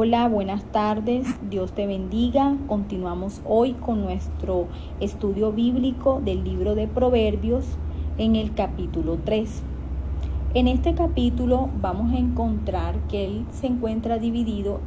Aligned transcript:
Hola, 0.00 0.28
buenas 0.28 0.62
tardes, 0.70 1.26
Dios 1.50 1.72
te 1.72 1.88
bendiga. 1.88 2.56
Continuamos 2.68 3.40
hoy 3.44 3.72
con 3.72 4.00
nuestro 4.00 4.68
estudio 5.00 5.50
bíblico 5.50 6.22
del 6.24 6.44
libro 6.44 6.76
de 6.76 6.86
Proverbios 6.86 7.64
en 8.16 8.36
el 8.36 8.54
capítulo 8.54 9.18
3. 9.24 9.60
En 10.54 10.68
este 10.68 10.94
capítulo 10.94 11.68
vamos 11.82 12.12
a 12.12 12.18
encontrar 12.18 12.94
que 13.08 13.24
él 13.24 13.44
se 13.50 13.66
encuentra 13.66 14.18
dividido 14.18 14.78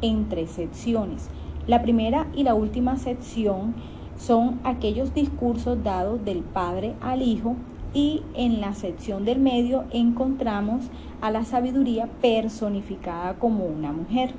en 0.00 0.28
tres 0.28 0.50
secciones. 0.50 1.30
La 1.68 1.80
primera 1.80 2.26
y 2.34 2.42
la 2.42 2.54
última 2.54 2.96
sección 2.96 3.76
son 4.18 4.58
aquellos 4.64 5.14
discursos 5.14 5.84
dados 5.84 6.24
del 6.24 6.38
Padre 6.38 6.96
al 7.00 7.22
Hijo 7.22 7.54
y 7.94 8.22
en 8.34 8.60
la 8.60 8.74
sección 8.74 9.24
del 9.24 9.38
medio 9.38 9.84
encontramos 9.90 10.84
a 11.20 11.30
la 11.30 11.44
sabiduría 11.44 12.08
personificada 12.20 13.34
como 13.38 13.64
una 13.64 13.92
mujer. 13.92 14.34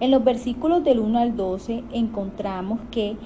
En 0.00 0.10
los 0.10 0.24
versículos 0.24 0.84
del 0.84 0.98
1 0.98 1.18
al 1.18 1.36
12 1.36 1.84
encontramos 1.92 2.80
que 2.90 3.16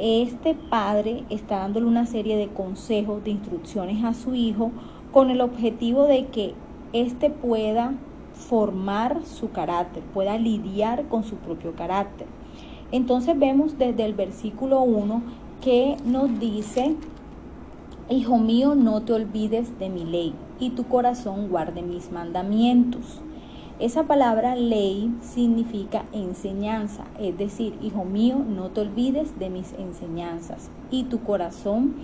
este 0.00 0.54
padre 0.54 1.24
está 1.30 1.58
dándole 1.58 1.86
una 1.86 2.06
serie 2.06 2.36
de 2.36 2.48
consejos, 2.48 3.22
de 3.24 3.32
instrucciones 3.32 4.04
a 4.04 4.14
su 4.14 4.34
hijo 4.34 4.72
con 5.12 5.30
el 5.30 5.40
objetivo 5.40 6.04
de 6.06 6.26
que 6.26 6.54
éste 6.92 7.30
pueda 7.30 7.94
formar 8.34 9.24
su 9.24 9.50
carácter, 9.50 10.02
pueda 10.14 10.38
lidiar 10.38 11.06
con 11.08 11.24
su 11.24 11.36
propio 11.36 11.74
carácter. 11.74 12.26
Entonces 12.92 13.38
vemos 13.38 13.78
desde 13.78 14.04
el 14.04 14.14
versículo 14.14 14.80
1 14.82 15.22
que 15.60 15.96
nos 16.04 16.40
dice 16.40 16.96
Hijo 18.12 18.38
mío, 18.38 18.74
no 18.74 19.02
te 19.02 19.12
olvides 19.12 19.78
de 19.78 19.88
mi 19.88 20.04
ley 20.04 20.34
y 20.58 20.70
tu 20.70 20.82
corazón 20.88 21.48
guarde 21.48 21.80
mis 21.80 22.10
mandamientos. 22.10 23.20
Esa 23.78 24.08
palabra 24.08 24.56
ley 24.56 25.14
significa 25.20 26.04
enseñanza, 26.12 27.04
es 27.20 27.38
decir, 27.38 27.78
hijo 27.80 28.04
mío, 28.04 28.34
no 28.44 28.70
te 28.70 28.80
olvides 28.80 29.38
de 29.38 29.48
mis 29.48 29.74
enseñanzas 29.74 30.72
y 30.90 31.04
tu 31.04 31.20
corazón 31.20 31.94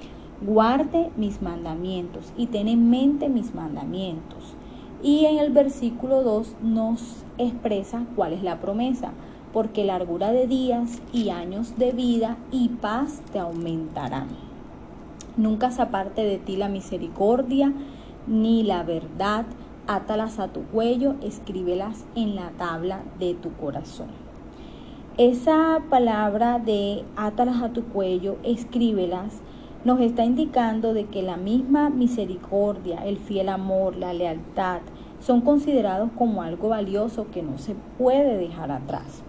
guarde 0.43 1.11
mis 1.17 1.43
mandamientos 1.43 2.33
y 2.37 2.47
ten 2.47 2.69
en 2.69 2.89
mente 2.89 3.29
mis 3.29 3.53
mandamientos. 3.53 4.55
Y 5.03 5.25
en 5.25 5.39
el 5.39 5.51
versículo 5.51 6.23
2 6.23 6.55
nos 6.63 7.25
expresa 7.37 8.07
cuál 8.15 8.33
es 8.33 8.45
la 8.45 8.61
promesa, 8.61 9.11
porque 9.53 9.85
largura 9.85 10.31
de 10.31 10.47
días 10.47 11.03
y 11.13 11.31
años 11.31 11.77
de 11.77 11.91
vida 11.91 12.37
y 12.53 12.69
paz 12.69 13.23
te 13.33 13.41
aumentarán. 13.41 14.45
Nunca 15.37 15.70
se 15.70 15.83
aparte 15.83 16.25
de 16.25 16.39
ti 16.39 16.56
la 16.56 16.69
misericordia 16.69 17.73
ni 18.27 18.62
la 18.62 18.83
verdad. 18.83 19.45
Átalas 19.87 20.39
a 20.39 20.48
tu 20.48 20.62
cuello, 20.62 21.15
escríbelas 21.23 22.06
en 22.15 22.34
la 22.34 22.51
tabla 22.59 23.03
de 23.19 23.34
tu 23.34 23.53
corazón. 23.53 24.09
Esa 25.19 25.81
palabra 25.89 26.59
de 26.59 27.05
átalas 27.17 27.62
a 27.62 27.73
tu 27.73 27.84
cuello, 27.84 28.37
escríbelas, 28.42 29.41
nos 29.84 30.01
está 30.01 30.25
indicando 30.25 30.92
de 30.92 31.05
que 31.05 31.23
la 31.23 31.37
misma 31.37 31.91
misericordia, 31.91 33.07
el 33.07 33.19
fiel 33.19 33.48
amor, 33.48 33.97
la 33.97 34.12
lealtad, 34.12 34.81
son 35.20 35.42
considerados 35.42 36.11
como 36.19 36.42
algo 36.42 36.70
valioso 36.70 37.31
que 37.31 37.42
no 37.42 37.57
se 37.59 37.77
puede 37.97 38.37
dejar 38.37 38.73
atrás. 38.73 39.23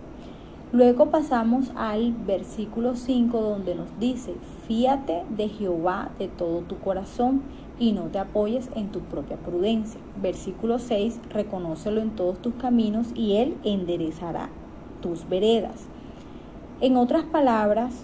Luego 0.73 1.11
pasamos 1.11 1.71
al 1.77 2.11
versículo 2.11 2.97
5 2.97 3.39
donde 3.39 3.73
nos 3.73 3.87
dice, 4.01 4.35
fíate 4.67 5.23
de 5.29 5.47
Jehová 5.47 6.09
de 6.19 6.27
todo 6.27 6.59
tu 6.59 6.77
corazón 6.79 7.41
y 7.79 7.93
no 7.93 8.07
te 8.07 8.19
apoyes 8.19 8.69
en 8.75 8.89
tu 8.89 8.99
propia 8.99 9.37
prudencia. 9.37 10.01
Versículo 10.21 10.77
6, 10.77 11.21
reconócelo 11.29 12.01
en 12.01 12.09
todos 12.09 12.41
tus 12.41 12.53
caminos 12.55 13.07
y 13.15 13.37
Él 13.37 13.55
enderezará 13.63 14.49
tus 15.01 15.29
veredas. 15.29 15.87
En 16.81 16.97
otras 16.97 17.23
palabras, 17.23 18.03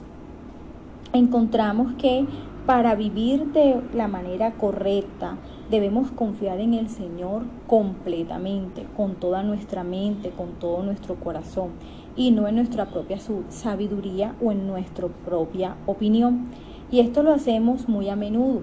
encontramos 1.12 1.94
que 1.96 2.26
para 2.66 2.96
vivir 2.96 3.48
de 3.48 3.82
la 3.94 4.08
manera 4.08 4.54
correcta, 4.54 5.36
debemos 5.70 6.12
confiar 6.12 6.62
en 6.62 6.74
el 6.74 6.88
Señor 6.88 7.44
completamente, 7.68 8.86
con 8.96 9.16
toda 9.16 9.44
nuestra 9.44 9.84
mente, 9.84 10.30
con 10.30 10.54
todo 10.60 10.82
nuestro 10.82 11.16
corazón 11.16 11.72
y 12.16 12.32
no 12.32 12.48
en 12.48 12.56
nuestra 12.56 12.86
propia 12.86 13.18
sabiduría 13.50 14.36
o 14.42 14.52
en 14.52 14.68
nuestra 14.68 15.08
propia 15.08 15.76
opinión. 15.86 16.46
Y 16.92 17.00
esto 17.00 17.24
lo 17.24 17.34
hacemos 17.34 17.88
muy 17.90 18.10
a 18.10 18.16
menudo. 18.16 18.62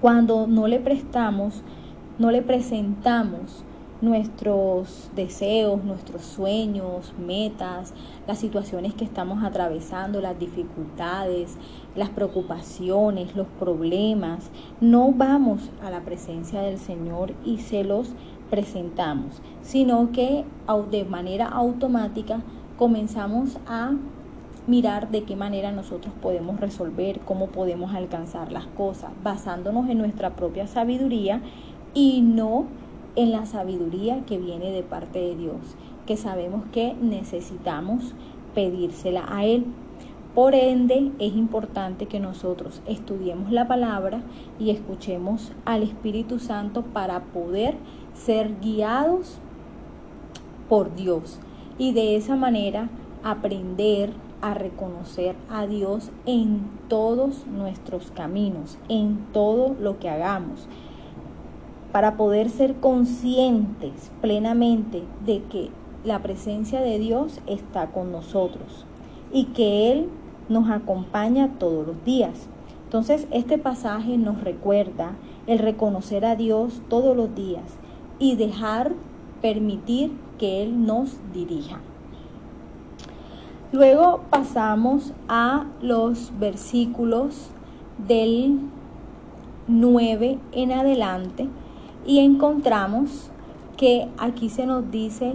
Cuando 0.00 0.46
no 0.46 0.66
le 0.66 0.80
prestamos, 0.80 1.62
no 2.18 2.30
le 2.30 2.42
presentamos 2.42 3.64
nuestros 4.00 5.10
deseos, 5.14 5.82
nuestros 5.84 6.22
sueños, 6.22 7.14
metas, 7.18 7.94
las 8.26 8.38
situaciones 8.38 8.94
que 8.94 9.04
estamos 9.04 9.42
atravesando, 9.42 10.20
las 10.20 10.38
dificultades, 10.38 11.56
las 11.94 12.10
preocupaciones, 12.10 13.34
los 13.34 13.46
problemas. 13.58 14.50
No 14.80 15.12
vamos 15.12 15.70
a 15.82 15.90
la 15.90 16.02
presencia 16.02 16.60
del 16.60 16.78
Señor 16.78 17.32
y 17.44 17.58
se 17.58 17.84
los 17.84 18.14
presentamos, 18.50 19.42
sino 19.62 20.12
que 20.12 20.44
de 20.90 21.04
manera 21.04 21.46
automática 21.48 22.40
comenzamos 22.78 23.58
a 23.66 23.92
mirar 24.66 25.10
de 25.10 25.22
qué 25.22 25.36
manera 25.36 25.72
nosotros 25.72 26.12
podemos 26.20 26.58
resolver, 26.60 27.20
cómo 27.20 27.48
podemos 27.48 27.94
alcanzar 27.94 28.50
las 28.52 28.66
cosas, 28.66 29.10
basándonos 29.22 29.88
en 29.88 29.98
nuestra 29.98 30.34
propia 30.34 30.66
sabiduría 30.66 31.40
y 31.94 32.20
no 32.20 32.66
en 33.14 33.32
la 33.32 33.46
sabiduría 33.46 34.24
que 34.26 34.38
viene 34.38 34.72
de 34.72 34.82
parte 34.82 35.20
de 35.20 35.36
Dios, 35.36 35.76
que 36.04 36.16
sabemos 36.16 36.64
que 36.72 36.94
necesitamos 37.00 38.14
pedírsela 38.54 39.24
a 39.28 39.44
Él. 39.44 39.66
Por 40.36 40.54
ende, 40.54 41.12
es 41.18 41.34
importante 41.34 42.04
que 42.04 42.20
nosotros 42.20 42.82
estudiemos 42.86 43.52
la 43.52 43.66
palabra 43.66 44.20
y 44.58 44.68
escuchemos 44.68 45.50
al 45.64 45.82
Espíritu 45.82 46.40
Santo 46.40 46.82
para 46.82 47.20
poder 47.20 47.74
ser 48.12 48.60
guiados 48.60 49.38
por 50.68 50.94
Dios 50.94 51.40
y 51.78 51.94
de 51.94 52.16
esa 52.16 52.36
manera 52.36 52.90
aprender 53.24 54.12
a 54.42 54.52
reconocer 54.52 55.36
a 55.48 55.66
Dios 55.66 56.10
en 56.26 56.68
todos 56.88 57.46
nuestros 57.46 58.10
caminos, 58.10 58.76
en 58.90 59.16
todo 59.32 59.74
lo 59.80 59.98
que 59.98 60.10
hagamos, 60.10 60.68
para 61.92 62.18
poder 62.18 62.50
ser 62.50 62.74
conscientes 62.74 64.12
plenamente 64.20 65.02
de 65.24 65.42
que 65.44 65.70
la 66.04 66.20
presencia 66.20 66.82
de 66.82 66.98
Dios 66.98 67.40
está 67.46 67.86
con 67.86 68.12
nosotros 68.12 68.84
y 69.32 69.46
que 69.46 69.90
Él 69.90 70.10
nos 70.48 70.70
acompaña 70.70 71.58
todos 71.58 71.86
los 71.86 72.04
días. 72.04 72.48
Entonces 72.84 73.26
este 73.30 73.58
pasaje 73.58 74.16
nos 74.16 74.42
recuerda 74.42 75.12
el 75.46 75.58
reconocer 75.58 76.24
a 76.24 76.36
Dios 76.36 76.80
todos 76.88 77.16
los 77.16 77.34
días 77.34 77.64
y 78.18 78.36
dejar 78.36 78.92
permitir 79.42 80.12
que 80.38 80.62
Él 80.62 80.86
nos 80.86 81.16
dirija. 81.32 81.80
Luego 83.72 84.20
pasamos 84.30 85.12
a 85.28 85.66
los 85.82 86.32
versículos 86.38 87.50
del 88.06 88.60
9 89.66 90.38
en 90.52 90.72
adelante 90.72 91.48
y 92.06 92.20
encontramos 92.20 93.30
que 93.76 94.08
aquí 94.18 94.48
se 94.48 94.66
nos 94.66 94.90
dice 94.90 95.34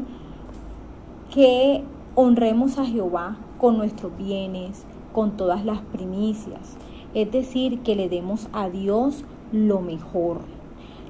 que 1.33 1.83
honremos 2.15 2.77
a 2.77 2.85
Jehová 2.85 3.37
con 3.59 3.77
nuestros 3.77 4.15
bienes, 4.17 4.85
con 5.13 5.37
todas 5.37 5.65
las 5.65 5.79
primicias. 5.79 6.77
Es 7.13 7.31
decir, 7.31 7.79
que 7.79 7.95
le 7.95 8.09
demos 8.09 8.47
a 8.53 8.69
Dios 8.69 9.25
lo 9.51 9.81
mejor, 9.81 10.39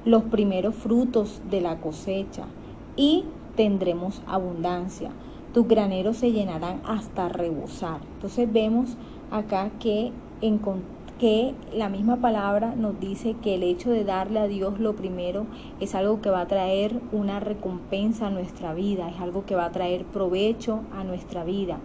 los 0.04 0.24
primeros 0.24 0.74
frutos 0.74 1.40
de 1.48 1.60
la 1.60 1.80
cosecha 1.80 2.46
y 2.96 3.24
tendremos 3.56 4.22
abundancia. 4.26 5.10
Tus 5.54 5.68
graneros 5.68 6.16
se 6.16 6.32
llenarán 6.32 6.80
hasta 6.84 7.28
rebosar. 7.28 8.00
Entonces 8.14 8.52
vemos 8.52 8.96
acá 9.30 9.70
que, 9.78 10.12
la 11.72 11.88
misma 11.88 12.16
palabra 12.16 12.74
nos 12.74 12.98
dice 12.98 13.36
que 13.40 13.54
el 13.54 13.62
hecho 13.62 13.90
de 13.90 14.02
darle 14.02 14.40
a 14.40 14.48
Dios 14.48 14.80
lo 14.80 14.96
primero 14.96 15.46
es 15.78 15.94
algo 15.94 16.20
que 16.20 16.30
va 16.30 16.40
a 16.40 16.48
traer 16.48 17.00
una 17.12 17.38
recompensa 17.38 18.26
a 18.26 18.30
nuestra 18.30 18.74
vida, 18.74 19.08
es 19.08 19.20
algo 19.20 19.46
que 19.46 19.54
va 19.54 19.66
a 19.66 19.70
traer 19.70 20.04
provecho 20.04 20.80
a 20.92 21.04
nuestra 21.04 21.44
vida. 21.44 21.78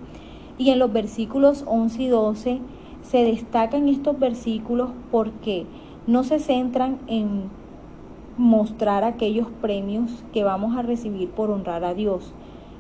Y 0.58 0.72
en 0.72 0.80
los 0.80 0.92
versículos 0.92 1.64
11 1.68 2.04
y 2.04 2.08
12 2.08 2.60
se 3.04 3.24
destacan 3.24 3.88
estos 3.88 4.18
versículos 4.20 4.90
porque 5.12 5.66
no 6.08 6.24
se 6.24 6.40
centran 6.40 7.00
en 7.08 7.50
mostrar 8.38 9.04
aquellos 9.04 9.48
premios 9.62 10.24
que 10.34 10.44
vamos 10.44 10.78
a 10.78 10.82
recibir 10.82 11.30
por 11.30 11.50
honrar 11.50 11.84
a 11.84 11.94
Dios. 11.94 12.34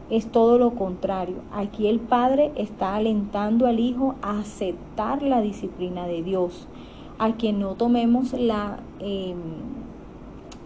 Es 0.09 0.31
todo 0.31 0.57
lo 0.57 0.71
contrario. 0.71 1.35
Aquí 1.51 1.88
el 1.88 2.00
Padre 2.00 2.51
está 2.56 2.95
alentando 2.95 3.65
al 3.65 3.80
Hijo 3.80 4.15
a 4.21 4.39
aceptar 4.39 5.21
la 5.21 5.41
disciplina 5.41 6.07
de 6.07 6.23
Dios, 6.23 6.68
a 7.19 7.33
que 7.33 7.51
no 7.51 7.75
tomemos 7.75 8.33
la, 8.33 8.80
em, 9.00 9.38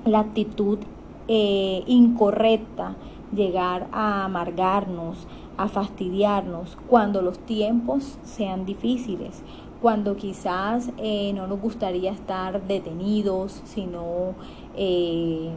la 0.06 0.20
actitud 0.20 0.80
eh, 1.28 1.84
incorrecta 1.88 2.96
llegar 3.34 3.88
a 3.92 4.26
amargarnos, 4.26 5.28
a 5.58 5.68
fastidiarnos 5.68 6.78
cuando 6.88 7.22
los 7.22 7.40
tiempos 7.40 8.18
sean 8.24 8.66
difíciles, 8.66 9.44
cuando 9.82 10.16
quizás 10.16 10.92
eh, 10.98 11.34
no 11.34 11.48
nos 11.48 11.60
gustaría 11.60 12.12
estar 12.12 12.66
detenidos, 12.68 13.62
sino 13.66 14.36
eh, 14.76 15.52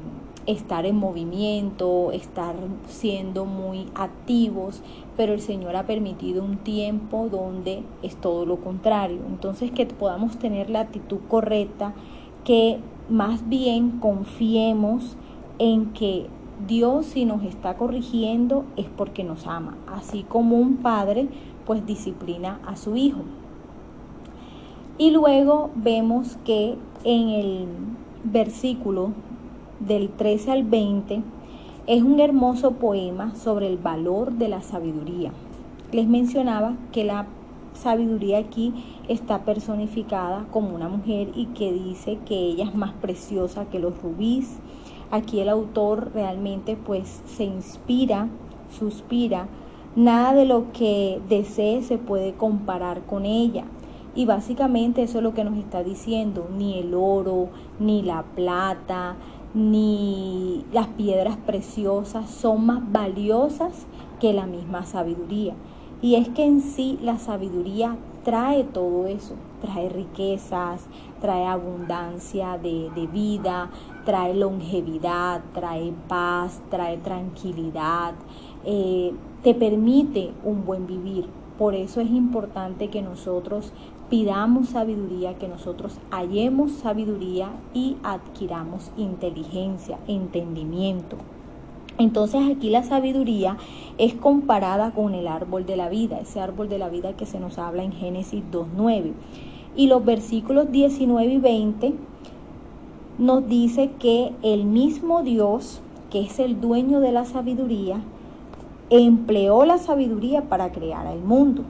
estar 0.47 0.87
en 0.87 0.97
movimiento, 0.97 2.11
estar 2.13 2.55
siendo 2.89 3.45
muy 3.45 3.87
activos, 3.95 4.83
pero 5.17 5.33
el 5.33 5.41
Señor 5.41 5.77
ha 5.77 5.87
permitido 5.87 6.43
un 6.43 6.57
tiempo 6.59 7.29
donde 7.31 7.83
es 8.03 8.17
todo 8.17 8.47
lo 8.47 8.57
contrario. 8.57 9.21
Entonces 9.29 9.71
que 9.71 9.87
podamos 9.87 10.39
tener 10.39 10.71
la 10.71 10.81
actitud 10.81 11.19
correcta, 11.29 11.95
que 12.45 12.79
más 13.09 13.49
bien 13.49 13.99
confiemos 14.01 15.17
en 15.59 15.93
que 15.93 16.27
Dios 16.67 17.07
si 17.07 17.25
nos 17.25 17.43
está 17.43 17.77
corrigiendo 17.77 18.65
es 18.77 18.87
porque 18.87 19.25
nos 19.25 19.47
ama, 19.47 19.77
así 19.87 20.23
como 20.23 20.57
un 20.57 20.77
padre 20.77 21.29
pues 21.67 21.85
disciplina 21.87 22.61
a 22.67 22.77
su 22.77 22.97
hijo. 22.97 23.21
Y 24.97 25.11
luego 25.11 25.71
vemos 25.75 26.39
que 26.45 26.77
en 27.03 27.29
el 27.29 27.67
versículo 28.23 29.11
del 29.81 30.09
13 30.09 30.53
al 30.53 30.63
20 30.63 31.23
es 31.87 32.03
un 32.03 32.21
hermoso 32.21 32.73
poema 32.73 33.35
sobre 33.35 33.67
el 33.67 33.77
valor 33.77 34.33
de 34.33 34.49
la 34.49 34.63
sabiduría. 34.63 35.33
Les 35.93 36.07
mencionaba 36.07 36.77
que 36.93 37.05
la 37.05 37.27
sabiduría 37.75 38.39
aquí 38.39 38.73
está 39.09 39.45
personificada 39.45 40.47
como 40.51 40.75
una 40.75 40.89
mujer 40.89 41.31
y 41.35 41.47
que 41.47 41.73
dice 41.73 42.19
que 42.27 42.37
ella 42.37 42.65
es 42.65 42.75
más 42.75 42.93
preciosa 42.93 43.67
que 43.67 43.81
los 43.81 44.01
rubíes. 44.01 44.59
Aquí 45.15 45.39
el 45.39 45.49
autor 45.49 46.11
realmente 46.13 46.75
pues 46.75 47.23
se 47.25 47.45
inspira, 47.45 48.27
suspira. 48.77 49.47
Nada 49.95 50.35
de 50.35 50.45
lo 50.45 50.73
que 50.73 51.23
desee 51.29 51.83
se 51.83 51.99
puede 51.99 52.33
comparar 52.33 53.03
con 53.03 53.25
ella. 53.25 53.63
Y 54.17 54.27
básicamente 54.27 55.05
eso 55.05 55.19
es 55.19 55.23
lo 55.23 55.33
que 55.33 55.45
nos 55.45 55.57
está 55.57 55.85
diciendo, 55.85 56.49
ni 56.59 56.81
el 56.81 56.95
oro, 56.95 57.51
ni 57.79 58.03
la 58.03 58.25
plata, 58.25 59.15
ni 59.55 60.65
las 60.73 60.89
piedras 60.89 61.37
preciosas 61.37 62.29
son 62.29 62.67
más 62.67 62.91
valiosas 62.91 63.87
que 64.19 64.33
la 64.33 64.47
misma 64.47 64.85
sabiduría. 64.85 65.55
Y 66.03 66.17
es 66.17 66.29
que 66.29 66.45
en 66.45 66.61
sí 66.61 66.99
la 67.01 67.19
sabiduría 67.19 67.97
trae 68.25 68.65
todo 68.65 69.07
eso, 69.07 69.35
trae 69.61 69.89
riquezas, 69.89 70.87
trae 71.21 71.47
abundancia 71.47 72.59
de, 72.59 73.09
vida, 73.13 73.71
trae 74.05 74.35
longevidad, 74.35 75.43
trae 75.53 75.93
paz, 76.09 76.61
trae 76.71 76.99
tranquilidad, 76.99 78.15
eh, 78.65 79.13
te 79.43 79.55
permite 79.55 80.33
un 80.45 80.65
buen 80.65 80.87
vivir. 80.87 81.27
Por 81.59 81.75
eso 81.75 82.01
es 82.01 82.11
importante 82.11 82.89
que 82.89 83.03
nosotros 83.03 83.73
pidamos 84.11 84.71
sabiduría, 84.71 85.35
que 85.35 85.49
nosotros 85.49 85.99
hallemos 86.11 86.73
sabiduría 86.73 87.51
y 87.73 87.97
adquiramos 88.03 88.91
inteligencia, 88.97 89.99
entendimiento. 90.09 91.17
Entonces 91.97 92.43
aquí 92.51 92.71
la 92.71 92.83
sabiduría 92.83 93.57
es 93.99 94.15
comparada 94.15 94.91
con 94.91 95.15
el 95.15 95.29
árbol 95.29 95.65
de 95.65 95.77
la 95.77 95.89
vida, 95.89 96.19
ese 96.19 96.41
árbol 96.41 96.69
de 96.69 96.79
la 96.79 96.89
vida 96.89 97.15
que 97.15 97.25
se 97.25 97.39
nos 97.39 97.59
habla 97.59 97.85
en 97.85 97.93
Génesis 97.93 98.43
2.9. 98.51 99.13
Y 99.77 99.87
los 99.87 100.05
versículos 100.05 100.73
19 100.73 101.33
y 101.33 101.39
20 101.39 101.95
nos 103.19 103.49
dice 103.49 103.91
que 103.99 104.33
el 104.43 104.65
mismo 104.65 105.23
Dios, 105.23 105.81
que 106.11 106.23
es 106.23 106.39
el 106.39 106.61
dueño 106.61 107.01
de 107.01 107.13
la 107.13 107.25
sabiduría, 107.25 108.01
empleó 108.91 109.65
la 109.65 109.79
sabiduría 109.79 110.43
para 110.49 110.73
crear 110.73 111.07
el 111.07 111.21
mundo. 111.21 111.63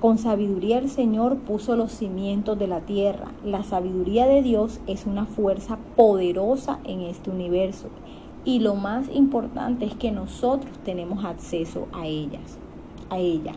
Con 0.00 0.18
sabiduría 0.18 0.78
el 0.78 0.88
Señor 0.88 1.36
puso 1.38 1.74
los 1.76 1.92
cimientos 1.92 2.58
de 2.58 2.68
la 2.68 2.80
tierra. 2.80 3.32
La 3.44 3.64
sabiduría 3.64 4.26
de 4.26 4.42
Dios 4.42 4.80
es 4.86 5.06
una 5.06 5.24
fuerza 5.24 5.78
poderosa 5.96 6.78
en 6.84 7.00
este 7.00 7.30
universo. 7.30 7.88
Y 8.44 8.60
lo 8.60 8.74
más 8.74 9.08
importante 9.12 9.84
es 9.84 9.94
que 9.94 10.12
nosotros 10.12 10.72
tenemos 10.84 11.24
acceso 11.24 11.88
a 11.92 12.06
ellas, 12.06 12.58
a 13.10 13.18
ella. 13.18 13.54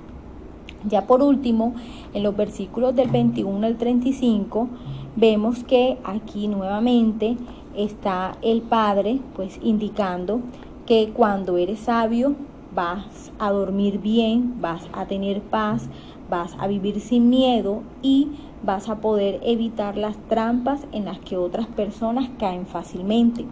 Ya 0.89 1.05
por 1.05 1.21
último, 1.21 1.75
en 2.13 2.23
los 2.23 2.35
versículos 2.35 2.95
del 2.95 3.09
21 3.09 3.65
al 3.67 3.77
35, 3.77 4.67
vemos 5.15 5.63
que 5.63 5.97
aquí 6.03 6.47
nuevamente 6.47 7.37
está 7.75 8.37
el 8.41 8.61
Padre, 8.61 9.19
pues 9.35 9.59
indicando 9.61 10.41
que 10.85 11.11
cuando 11.13 11.57
eres 11.57 11.81
sabio 11.81 12.35
vas 12.73 13.31
a 13.39 13.51
dormir 13.51 13.99
bien, 13.99 14.61
vas 14.61 14.87
a 14.93 15.05
tener 15.05 15.41
paz, 15.41 15.89
vas 16.29 16.55
a 16.59 16.67
vivir 16.67 16.99
sin 17.01 17.29
miedo 17.29 17.83
y 18.01 18.29
vas 18.63 18.89
a 18.89 19.01
poder 19.01 19.39
evitar 19.43 19.97
las 19.97 20.17
trampas 20.27 20.85
en 20.91 21.05
las 21.05 21.19
que 21.19 21.37
otras 21.37 21.67
personas 21.67 22.29
caen 22.39 22.65
fácilmente. 22.65 23.45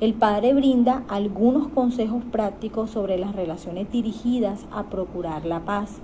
El 0.00 0.14
Padre 0.14 0.54
brinda 0.54 1.02
algunos 1.08 1.68
consejos 1.68 2.22
prácticos 2.30 2.90
sobre 2.90 3.18
las 3.18 3.34
relaciones 3.34 3.90
dirigidas 3.90 4.66
a 4.70 4.84
procurar 4.84 5.44
la 5.44 5.60
paz. 5.60 5.98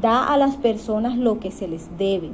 Da 0.00 0.32
a 0.32 0.36
las 0.36 0.56
personas 0.56 1.16
lo 1.16 1.40
que 1.40 1.50
se 1.50 1.66
les 1.68 1.96
debe. 1.98 2.30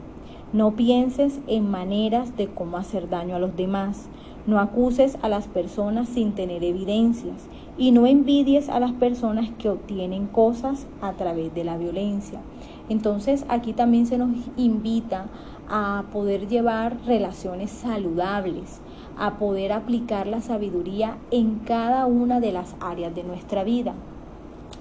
No 0.52 0.73
pienses 0.73 1.38
en 1.47 1.70
maneras 1.70 2.37
de 2.37 2.49
cómo 2.49 2.76
hacer 2.76 3.08
daño 3.08 3.37
a 3.37 3.38
los 3.38 3.55
demás. 3.55 4.08
No 4.49 4.58
acuses 4.58 5.17
a 5.23 5.29
las 5.29 5.47
personas 5.47 6.08
sin 6.08 6.32
tener 6.32 6.64
evidencias 6.64 7.47
y 7.79 7.93
no 7.93 8.05
envidies 8.05 8.69
a 8.69 8.81
las 8.81 8.91
personas 8.91 9.50
que 9.58 9.69
obtienen 9.69 10.26
cosas 10.26 10.88
a 11.02 11.12
través 11.12 11.55
de 11.55 11.62
la 11.62 11.76
violencia. 11.76 12.41
Entonces 12.88 13.44
aquí 13.49 13.75
también 13.75 14.06
se 14.06 14.19
nos 14.19 14.31
invita 14.56 15.26
a 15.69 16.06
poder 16.11 16.49
llevar 16.49 16.97
relaciones 17.06 17.70
saludables, 17.70 18.81
a 19.17 19.38
poder 19.38 19.70
aplicar 19.70 20.26
la 20.26 20.41
sabiduría 20.41 21.17
en 21.31 21.61
cada 21.61 22.06
una 22.06 22.41
de 22.41 22.50
las 22.50 22.75
áreas 22.81 23.14
de 23.14 23.23
nuestra 23.23 23.62
vida. 23.62 23.94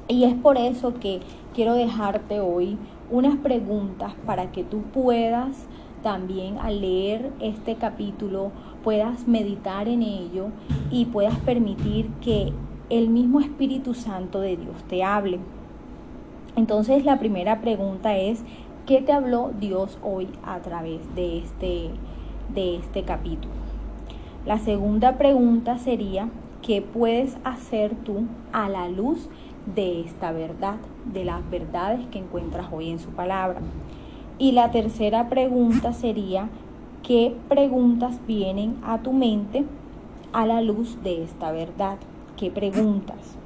Y 0.08 0.24
es 0.24 0.34
por 0.34 0.58
eso 0.58 0.96
que 0.96 1.20
quiero 1.54 1.76
dejarte 1.76 2.40
hoy 2.40 2.80
unas 3.10 3.38
preguntas 3.38 4.14
para 4.26 4.52
que 4.52 4.64
tú 4.64 4.82
puedas 4.94 5.68
también 6.04 6.58
al 6.60 6.82
leer 6.82 7.32
este 7.42 7.76
capítulo 7.76 8.52
puedas 8.84 9.28
meditar 9.28 9.88
en 9.88 10.02
ello 10.02 10.48
y 10.92 11.06
puedas 11.06 11.38
permitir 11.40 12.08
que 12.22 12.54
el 12.90 13.10
mismo 13.10 13.40
Espíritu 13.40 13.94
Santo 13.94 14.40
de 14.40 14.58
Dios 14.58 14.84
te 14.88 15.04
hable. 15.04 15.40
Entonces 16.56 17.06
la 17.06 17.20
primera 17.20 17.62
pregunta 17.62 18.18
es, 18.18 18.44
¿qué 18.86 19.02
te 19.02 19.12
habló 19.12 19.52
Dios 19.60 20.00
hoy 20.02 20.30
a 20.44 20.60
través 20.60 21.14
de 21.16 21.40
este, 21.40 21.90
de 22.54 22.78
este 22.78 23.04
capítulo? 23.04 23.54
La 24.46 24.58
segunda 24.58 25.18
pregunta 25.18 25.78
sería, 25.78 26.30
¿qué 26.62 26.82
puedes 26.82 27.38
hacer 27.44 27.94
tú 28.04 28.24
a 28.52 28.70
la 28.70 28.90
luz 28.90 29.30
de 29.66 30.02
esta 30.02 30.32
verdad, 30.32 30.78
de 31.14 31.26
las 31.26 31.48
verdades 31.50 32.06
que 32.08 32.20
encuentras 32.20 32.68
hoy 32.72 32.90
en 32.90 33.00
su 33.00 33.10
palabra? 33.10 33.60
Y 34.38 34.54
la 34.54 34.72
tercera 34.72 35.30
pregunta 35.30 35.94
sería, 35.94 36.50
¿qué 37.04 37.36
preguntas 37.50 38.20
vienen 38.26 38.78
a 38.84 39.00
tu 39.00 39.12
mente 39.12 39.66
a 40.32 40.46
la 40.46 40.62
luz 40.62 40.98
de 41.04 41.24
esta 41.24 41.52
verdad? 41.52 41.98
¿Qué 42.38 42.50
preguntas? 42.50 43.38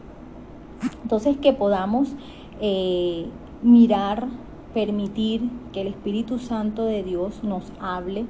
Entonces 1.01 1.37
que 1.37 1.53
podamos 1.53 2.15
eh, 2.61 3.25
mirar, 3.61 4.27
permitir 4.73 5.49
que 5.71 5.81
el 5.81 5.87
Espíritu 5.87 6.39
Santo 6.39 6.85
de 6.85 7.03
Dios 7.03 7.43
nos 7.43 7.71
hable 7.79 8.25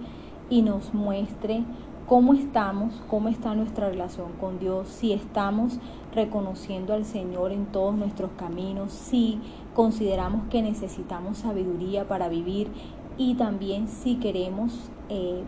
y 0.50 0.62
nos 0.62 0.94
muestre 0.94 1.64
cómo 2.08 2.34
estamos, 2.34 3.02
cómo 3.10 3.30
está 3.30 3.56
nuestra 3.56 3.90
relación 3.90 4.34
con 4.40 4.60
Dios, 4.60 4.88
si 4.90 5.14
estamos 5.14 5.80
reconociendo 6.14 6.94
al 6.94 7.06
Señor 7.06 7.52
en 7.52 7.66
todos 7.68 7.96
nuestros 7.96 8.32
caminos, 8.38 8.92
si 8.92 9.40
consideramos 9.74 10.48
que 10.50 10.62
necesitamos 10.62 11.40
sabiduría 11.40 12.08
para 12.08 12.30
vivir 12.30 12.70
y 13.18 13.36
también 13.36 13.88
si 13.88 14.16
queremos 14.16 14.90
eh, 15.10 15.44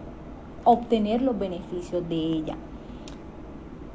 obtener 0.63 1.21
los 1.21 1.37
beneficios 1.37 2.07
de 2.07 2.15
ella. 2.15 2.57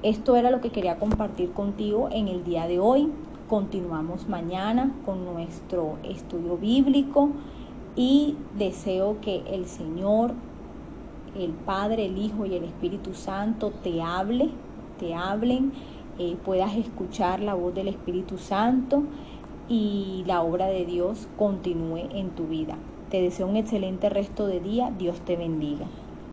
Esto 0.02 0.36
era 0.36 0.50
lo 0.50 0.60
que 0.60 0.70
quería 0.70 0.98
compartir 0.98 1.52
contigo 1.52 2.08
en 2.10 2.28
el 2.28 2.42
día 2.44 2.66
de 2.66 2.78
hoy. 2.78 3.12
Continuamos 3.48 4.28
mañana 4.28 4.94
con 5.04 5.24
nuestro 5.24 5.98
estudio 6.04 6.56
bíblico 6.56 7.30
y 7.96 8.36
deseo 8.56 9.20
que 9.20 9.42
el 9.46 9.66
Señor, 9.66 10.32
el 11.38 11.52
Padre, 11.52 12.06
el 12.06 12.18
Hijo 12.18 12.46
y 12.46 12.54
el 12.54 12.64
Espíritu 12.64 13.14
Santo 13.14 13.72
te 13.82 14.02
hable, 14.02 14.50
te 14.98 15.14
hablen, 15.14 15.72
eh, 16.18 16.36
puedas 16.44 16.76
escuchar 16.76 17.40
la 17.40 17.54
voz 17.54 17.74
del 17.74 17.88
Espíritu 17.88 18.38
Santo 18.38 19.04
y 19.68 20.24
la 20.26 20.42
obra 20.42 20.66
de 20.66 20.84
Dios 20.84 21.28
continúe 21.38 22.08
en 22.12 22.30
tu 22.30 22.46
vida. 22.46 22.76
Te 23.10 23.22
deseo 23.22 23.46
un 23.46 23.56
excelente 23.56 24.08
resto 24.08 24.46
de 24.46 24.60
día. 24.60 24.92
Dios 24.98 25.20
te 25.20 25.36
bendiga. 25.36 25.86